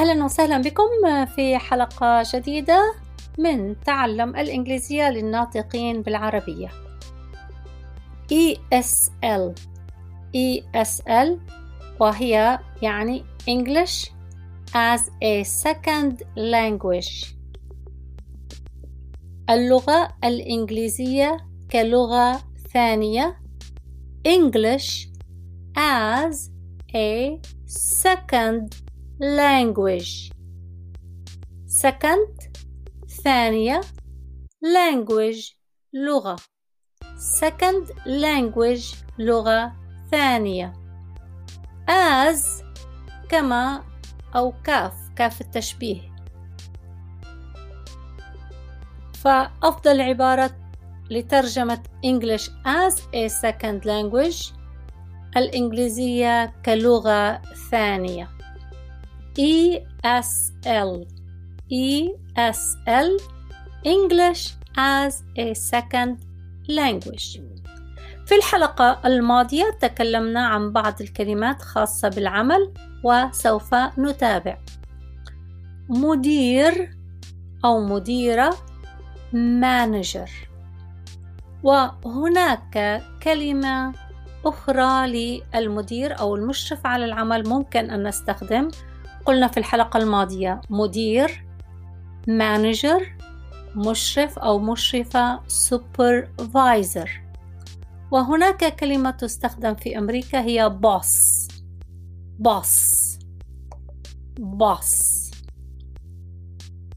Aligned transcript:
أهلا 0.00 0.24
وسهلا 0.24 0.58
بكم 0.58 1.26
في 1.26 1.58
حلقة 1.58 2.22
جديدة 2.34 2.94
من 3.38 3.80
تعلم 3.80 4.36
الإنجليزية 4.36 5.10
للناطقين 5.10 6.02
بالعربية. 6.02 6.68
ESL 8.32 9.54
ESL 10.36 11.28
وهي 12.00 12.58
يعني 12.82 13.24
English 13.50 14.10
as 14.74 15.00
a 15.22 15.44
second 15.44 16.24
language. 16.36 17.34
اللغة 19.50 20.08
الإنجليزية 20.24 21.36
كلغة 21.72 22.42
ثانية. 22.72 23.40
English 24.28 25.08
as 25.76 26.50
a 26.94 27.38
second 27.66 28.89
language. 29.20 30.32
Second. 31.66 32.50
ثانية 33.24 33.80
language. 34.64 35.54
لغة 35.92 36.36
second 37.40 37.90
language. 38.06 38.96
لغة 39.18 39.72
ثانية 40.10 40.72
as 41.88 42.64
كما 43.28 43.84
أو 44.36 44.52
كاف. 44.64 44.94
كاف 45.16 45.40
التشبيه. 45.40 46.10
فأفضل 49.14 50.00
عبارة 50.00 50.50
لترجمة 51.10 51.82
English 52.06 52.48
as 52.64 52.94
a 53.14 53.28
second 53.28 53.84
language 53.84 54.52
الإنجليزية 55.36 56.52
كلغة 56.64 57.42
ثانية. 57.70 58.39
ESL 59.38 61.06
ESL 61.70 63.10
English 63.84 64.42
as 64.76 65.22
a 65.38 65.54
second 65.54 66.16
language. 66.68 67.40
في 68.26 68.36
الحلقة 68.36 69.00
الماضية 69.04 69.70
تكلمنا 69.80 70.46
عن 70.46 70.72
بعض 70.72 71.00
الكلمات 71.00 71.62
خاصة 71.62 72.08
بالعمل 72.08 72.74
وسوف 73.04 73.74
نتابع. 73.74 74.58
مدير 75.88 76.96
أو 77.64 77.80
مديرة 77.80 78.56
manager. 79.32 80.30
وهناك 81.62 83.02
كلمة 83.22 83.92
أخرى 84.44 85.06
للمدير 85.54 86.18
أو 86.18 86.36
المشرف 86.36 86.86
على 86.86 87.04
العمل 87.04 87.48
ممكن 87.48 87.90
أن 87.90 88.08
نستخدم 88.08 88.68
قلنا 89.26 89.48
في 89.48 89.56
الحلقة 89.56 89.98
الماضية 89.98 90.60
مدير 90.70 91.44
manager 92.28 93.02
مشرف 93.76 94.38
أو 94.38 94.58
مشرفة 94.58 95.40
supervisor. 95.40 97.08
وهناك 98.10 98.76
كلمة 98.76 99.10
تستخدم 99.10 99.74
في 99.74 99.98
أمريكا 99.98 100.40
هي 100.40 100.78
boss. 100.82 101.48
boss. 102.48 103.18
boss. 104.40 105.30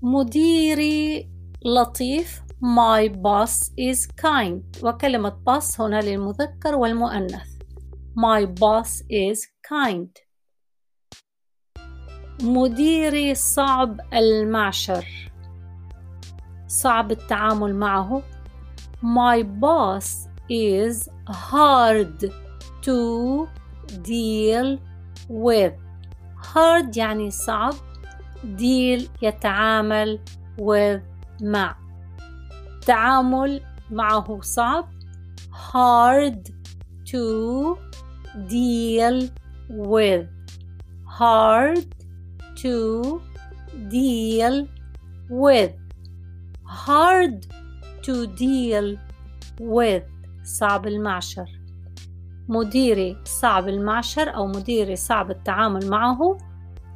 مديري 0.02 1.30
لطيف 1.66 2.44
My 2.64 3.10
boss 3.10 3.72
is 3.78 4.08
kind. 4.22 4.84
وكلمة 4.84 5.38
boss 5.50 5.80
هنا 5.80 6.02
للمذكر 6.02 6.76
والمؤنث. 6.76 7.48
My 8.16 8.46
boss 8.46 9.02
is 9.10 9.40
kind. 9.68 10.33
مديري 12.42 13.36
صعب 13.36 14.00
المعشر. 14.14 15.06
صعب 16.68 17.12
التعامل 17.12 17.76
معه. 17.76 18.22
My 19.04 19.44
boss 19.44 20.28
is 20.50 21.10
hard 21.30 22.32
to 22.82 23.48
deal 24.04 24.80
with. 25.30 25.74
Hard 26.54 26.98
يعني 26.98 27.32
صعب. 27.32 27.74
Deal 28.44 29.02
يتعامل 29.22 30.20
with 30.58 31.02
مع. 31.42 31.76
التعامل 32.74 33.62
معه 33.92 34.42
صعب. 34.42 34.86
Hard 35.52 36.52
to 37.06 37.78
deal 38.50 39.30
with. 39.70 40.28
Hard 41.20 42.03
to 42.56 43.22
deal 43.90 44.68
with 45.30 45.74
hard 46.64 47.48
to 48.04 48.28
deal 48.28 48.98
with 49.60 50.04
صعب 50.44 50.88
المعشر 50.88 51.46
مديري 52.50 53.18
صعب 53.26 53.68
المعشر 53.70 54.36
أو 54.36 54.48
مديري 54.48 54.96
صعب 54.96 55.32
التعامل 55.32 55.90
معه 55.90 56.38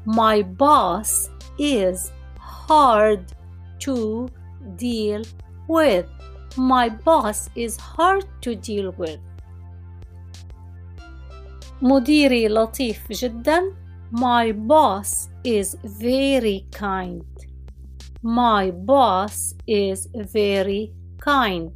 My 0.08 0.42
boss 0.42 1.30
is 1.60 2.12
hard 2.40 3.24
to 3.80 4.28
deal 4.78 5.22
with 5.68 6.06
My 6.58 6.90
boss 6.90 7.50
is 7.56 7.78
hard 7.78 8.26
to 8.42 8.56
deal 8.56 8.92
with 9.00 9.20
مديري 11.82 12.48
لطيف 12.48 13.12
جدا 13.12 13.87
My 14.11 14.53
boss 14.53 15.29
is 15.45 15.77
very 15.85 16.67
kind 16.71 17.25
My 18.23 18.71
boss 18.71 19.55
is 19.67 20.09
very 20.15 20.93
kind 21.19 21.73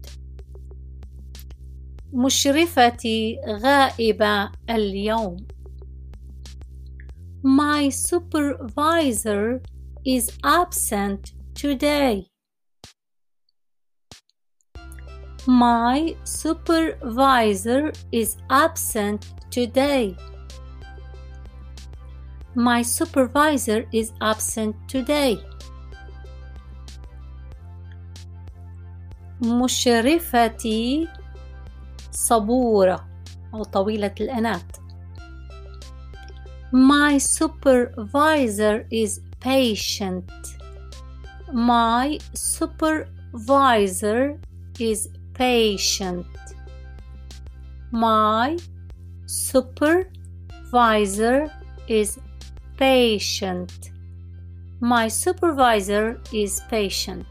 مشرفتي 2.12 3.38
غائبة 3.48 4.50
اليوم 4.70 5.37
My 7.42 7.88
supervisor 7.88 9.60
is 10.04 10.31
absent 10.44 11.32
today 11.54 12.26
My 15.47 16.16
supervisor 16.25 17.92
is 18.10 18.37
absent 18.50 19.32
today. 19.48 20.16
My 22.54 22.82
supervisor 22.82 23.87
is 23.92 24.12
absent 24.20 24.76
today. 24.88 25.38
مشرفتي 29.42 31.09
صبورة 32.10 33.09
أو 33.54 33.64
طويلة 33.64 34.14
الأنات. 34.20 34.76
My 36.72 37.19
supervisor 37.19 38.87
is 38.91 39.20
patient. 39.41 40.31
My 41.53 42.19
supervisor 42.34 44.38
is 44.81 45.09
patient. 45.34 46.26
My 47.92 48.56
supervisor 49.26 51.50
is 51.88 52.19
patient. 52.76 53.91
My 54.81 55.09
supervisor 55.09 56.20
is 56.32 56.60
patient. 56.70 57.26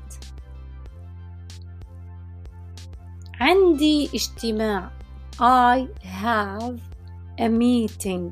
عندي 3.39 4.09
اجتماع. 4.13 4.91
I 5.39 5.87
have 6.03 6.79
a 7.39 7.49
meeting. 7.49 8.31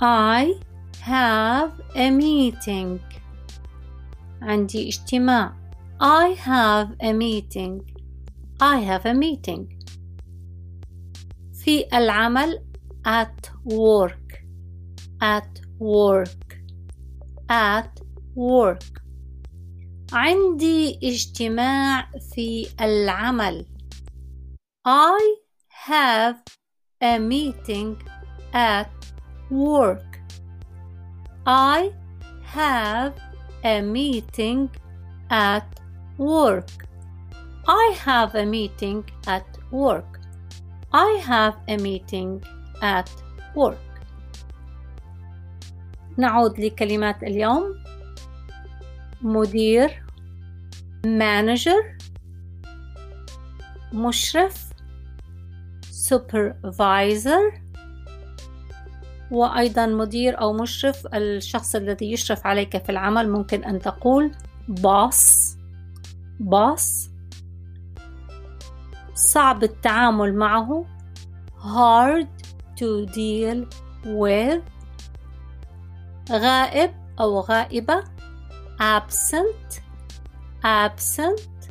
I 0.00 0.60
have 1.02 1.96
a 1.96 2.10
meeting. 2.10 2.98
عندي 4.42 4.88
اجتماع. 4.88 5.56
I 6.00 6.36
have 6.36 6.88
a 7.02 7.12
meeting. 7.12 8.00
I 8.62 8.76
have 8.80 9.04
a 9.06 9.14
meeting. 9.14 9.80
في 11.54 11.86
العمل 11.94 12.62
at 13.04 13.50
work 13.64 14.44
at 15.20 15.60
work 15.78 16.56
at 17.48 18.00
work 18.36 19.00
عندي 20.12 20.98
اجتماع 21.02 22.10
في 22.34 22.66
العمل 22.80 23.66
I 24.86 25.20
have 25.88 26.36
a 27.02 27.18
meeting 27.18 27.96
at 28.52 28.90
work 29.50 30.10
I 31.46 31.92
have 32.54 33.14
a 33.64 33.80
meeting 33.82 34.68
at 35.30 35.68
work 36.18 36.86
I 37.68 37.94
have 38.06 38.34
a 38.34 38.44
meeting 38.44 39.04
at 39.26 39.50
work 39.70 40.20
I 40.92 41.10
have 41.30 41.56
a 41.68 41.76
meeting 41.76 42.42
at 42.81 43.09
work. 43.55 43.75
نعود 46.17 46.59
لكلمات 46.59 47.23
اليوم. 47.23 47.63
مدير 49.21 50.03
manager 51.05 52.05
مشرف 53.93 54.69
supervisor 56.09 57.59
وأيضا 59.31 59.85
مدير 59.85 60.41
أو 60.41 60.53
مشرف 60.53 61.07
الشخص 61.13 61.75
الذي 61.75 62.11
يشرف 62.11 62.47
عليك 62.47 62.83
في 62.83 62.91
العمل. 62.91 63.29
ممكن 63.29 63.63
أن 63.63 63.79
تقول 63.79 64.31
boss 64.69 65.55
boss. 66.43 67.09
صعب 69.15 69.63
التعامل 69.63 70.35
معه. 70.35 70.85
hard 71.65 72.34
to 72.76 73.06
deal 73.06 73.66
with 74.04 74.62
غائب 76.30 76.90
أو 77.20 77.40
غائبة 77.40 78.04
absent 78.80 79.80
absent 80.64 81.70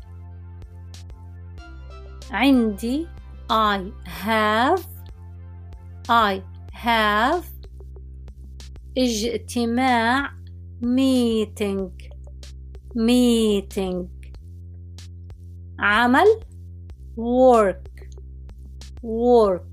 عندي 2.32 3.08
I 3.50 3.92
have 4.06 4.84
I 6.10 6.42
have 6.74 7.44
اجتماع 8.98 10.32
meeting 10.82 11.92
meeting 12.96 14.08
عمل 15.80 16.40
work 17.18 17.90
work 19.04 19.73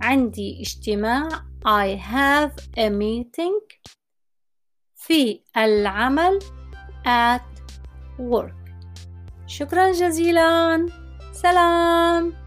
عندي 0.00 0.60
اجتماع 0.60 1.28
I 1.66 1.98
have 1.98 2.52
a 2.78 2.90
meeting 2.90 3.80
في 4.94 5.40
العمل 5.56 6.38
at 7.06 7.42
work. 8.18 8.70
شكرا 9.46 9.92
جزيلا. 9.92 10.86
سلام. 11.32 12.39